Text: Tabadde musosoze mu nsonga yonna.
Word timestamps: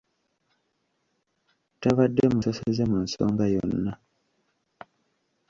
Tabadde 1.81 2.23
musosoze 2.33 2.83
mu 2.91 2.97
nsonga 3.05 3.45
yonna. 3.53 3.91